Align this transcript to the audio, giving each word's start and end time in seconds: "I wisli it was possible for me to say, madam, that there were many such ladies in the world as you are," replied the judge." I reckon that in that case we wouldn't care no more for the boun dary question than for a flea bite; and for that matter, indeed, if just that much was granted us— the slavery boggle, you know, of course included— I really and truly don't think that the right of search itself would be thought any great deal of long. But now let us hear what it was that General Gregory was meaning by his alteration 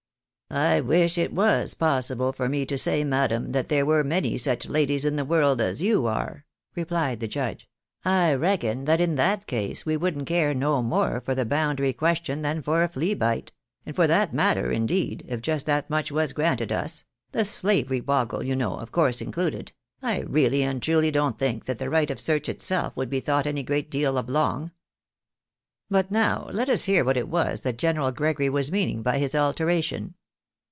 "I 0.71 0.81
wisli 0.81 1.19
it 1.19 1.31
was 1.33 1.75
possible 1.75 2.33
for 2.33 2.49
me 2.49 2.65
to 2.65 2.77
say, 2.77 3.05
madam, 3.05 3.53
that 3.53 3.69
there 3.69 3.85
were 3.85 4.03
many 4.03 4.37
such 4.37 4.67
ladies 4.67 5.05
in 5.05 5.15
the 5.15 5.23
world 5.23 5.61
as 5.61 5.81
you 5.81 6.07
are," 6.07 6.45
replied 6.75 7.21
the 7.21 7.27
judge." 7.29 7.69
I 8.03 8.33
reckon 8.33 8.83
that 8.83 8.99
in 8.99 9.15
that 9.15 9.47
case 9.47 9.85
we 9.85 9.95
wouldn't 9.95 10.27
care 10.27 10.53
no 10.53 10.83
more 10.83 11.21
for 11.21 11.33
the 11.35 11.45
boun 11.45 11.77
dary 11.77 11.93
question 11.93 12.41
than 12.41 12.61
for 12.61 12.83
a 12.83 12.89
flea 12.89 13.13
bite; 13.13 13.53
and 13.85 13.95
for 13.95 14.07
that 14.07 14.33
matter, 14.33 14.69
indeed, 14.69 15.23
if 15.29 15.41
just 15.41 15.65
that 15.67 15.89
much 15.89 16.11
was 16.11 16.33
granted 16.33 16.69
us— 16.73 17.05
the 17.31 17.45
slavery 17.45 18.01
boggle, 18.01 18.43
you 18.43 18.53
know, 18.53 18.75
of 18.75 18.91
course 18.91 19.21
included— 19.21 19.71
I 20.01 20.19
really 20.19 20.63
and 20.63 20.83
truly 20.83 21.11
don't 21.11 21.39
think 21.39 21.63
that 21.63 21.79
the 21.79 21.89
right 21.89 22.11
of 22.11 22.19
search 22.19 22.49
itself 22.49 22.97
would 22.97 23.09
be 23.09 23.21
thought 23.21 23.47
any 23.47 23.63
great 23.63 23.89
deal 23.89 24.17
of 24.17 24.27
long. 24.27 24.71
But 25.89 26.11
now 26.11 26.49
let 26.51 26.67
us 26.67 26.83
hear 26.83 27.05
what 27.05 27.15
it 27.15 27.29
was 27.29 27.61
that 27.61 27.77
General 27.77 28.11
Gregory 28.11 28.49
was 28.49 28.69
meaning 28.69 29.01
by 29.01 29.17
his 29.17 29.33
alteration 29.33 30.13